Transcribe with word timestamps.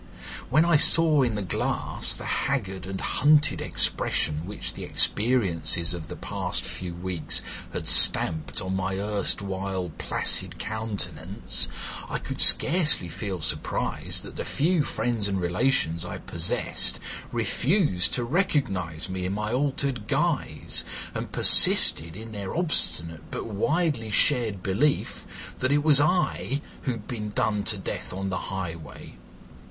When 0.49 0.65
I 0.65 0.77
saw 0.77 1.21
in 1.21 1.35
the 1.35 1.43
glass 1.43 2.15
the 2.15 2.25
haggard 2.25 2.87
and 2.87 2.99
hunted 2.99 3.61
expression 3.61 4.47
which 4.47 4.73
the 4.73 4.83
experiences 4.83 5.93
of 5.93 6.07
the 6.07 6.15
past 6.15 6.65
few 6.65 6.95
weeks 6.95 7.43
had 7.71 7.87
stamped 7.87 8.61
on 8.63 8.75
my 8.75 8.97
erstwhile 8.97 9.91
placid 9.99 10.57
countenance, 10.57 11.67
I 12.09 12.17
could 12.17 12.41
scarcely 12.41 13.09
feel 13.09 13.41
surprised 13.41 14.23
that 14.23 14.37
the 14.37 14.43
few 14.43 14.83
friends 14.83 15.27
and 15.27 15.39
relations 15.39 16.03
I 16.03 16.17
possessed 16.17 16.99
refused 17.31 18.11
to 18.15 18.23
recognise 18.23 19.07
me 19.07 19.27
in 19.27 19.33
my 19.33 19.53
altered 19.53 20.07
guise, 20.07 20.83
and 21.13 21.31
persisted 21.31 22.15
in 22.15 22.31
their 22.31 22.55
obstinate 22.57 23.29
but 23.29 23.45
widely 23.45 24.09
shared 24.09 24.63
belief 24.63 25.27
that 25.59 25.71
it 25.71 25.83
was 25.83 26.01
I 26.01 26.59
who 26.85 26.93
had 26.93 27.07
been 27.07 27.29
done 27.29 27.63
to 27.65 27.77
death 27.77 28.11
on 28.13 28.29
the 28.29 28.37
highway. 28.49 29.13